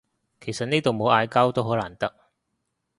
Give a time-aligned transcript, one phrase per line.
[0.39, 2.11] 其實呢度冇嗌交都好難得